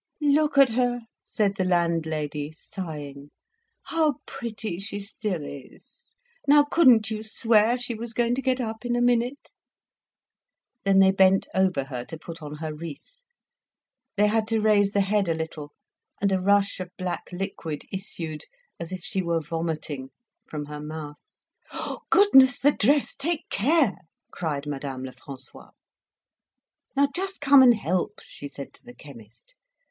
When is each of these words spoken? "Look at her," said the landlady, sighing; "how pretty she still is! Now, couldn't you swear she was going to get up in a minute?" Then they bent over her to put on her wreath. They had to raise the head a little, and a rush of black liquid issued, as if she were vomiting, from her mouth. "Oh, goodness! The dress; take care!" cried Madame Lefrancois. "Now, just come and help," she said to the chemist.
"Look 0.33 0.57
at 0.57 0.69
her," 0.69 1.01
said 1.23 1.57
the 1.57 1.63
landlady, 1.63 2.51
sighing; 2.53 3.29
"how 3.83 4.15
pretty 4.25 4.79
she 4.79 4.97
still 4.99 5.43
is! 5.45 6.15
Now, 6.47 6.63
couldn't 6.63 7.11
you 7.11 7.21
swear 7.21 7.77
she 7.77 7.93
was 7.93 8.13
going 8.15 8.33
to 8.33 8.41
get 8.41 8.59
up 8.59 8.83
in 8.83 8.95
a 8.95 8.99
minute?" 9.01 9.51
Then 10.85 10.97
they 10.97 11.11
bent 11.11 11.47
over 11.53 11.83
her 11.83 12.03
to 12.05 12.17
put 12.17 12.41
on 12.41 12.55
her 12.55 12.73
wreath. 12.73 13.19
They 14.17 14.25
had 14.25 14.47
to 14.47 14.59
raise 14.59 14.93
the 14.93 15.01
head 15.01 15.27
a 15.29 15.35
little, 15.35 15.71
and 16.19 16.31
a 16.31 16.41
rush 16.41 16.79
of 16.79 16.89
black 16.97 17.31
liquid 17.31 17.85
issued, 17.91 18.45
as 18.79 18.91
if 18.91 19.03
she 19.03 19.21
were 19.21 19.39
vomiting, 19.39 20.09
from 20.47 20.65
her 20.65 20.79
mouth. 20.81 21.21
"Oh, 21.71 21.99
goodness! 22.09 22.57
The 22.57 22.71
dress; 22.71 23.15
take 23.15 23.47
care!" 23.49 23.97
cried 24.31 24.65
Madame 24.65 25.03
Lefrancois. 25.03 25.69
"Now, 26.95 27.07
just 27.15 27.39
come 27.39 27.61
and 27.61 27.75
help," 27.75 28.15
she 28.23 28.47
said 28.47 28.73
to 28.73 28.83
the 28.83 28.95
chemist. 28.95 29.53